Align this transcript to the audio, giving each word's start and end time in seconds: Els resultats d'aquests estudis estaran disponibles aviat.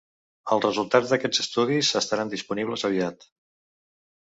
Els 0.53 0.63
resultats 0.67 1.11
d'aquests 1.11 1.43
estudis 1.43 1.91
estaran 2.03 2.33
disponibles 2.33 2.89
aviat. 2.93 3.31